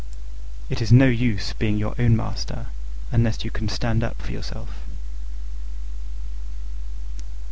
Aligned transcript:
It 0.67 0.81
is 0.81 0.91
no 0.91 1.05
use 1.05 1.53
being 1.53 1.77
your 1.77 1.93
own 1.99 2.15
master 2.17 2.65
unless 3.11 3.45
you 3.45 3.51
can 3.51 3.69
stand 3.69 4.03
up 4.03 4.19
for 4.19 4.31
yourself. 4.31 4.81